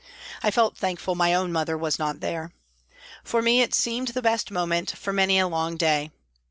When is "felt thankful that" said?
0.49-1.17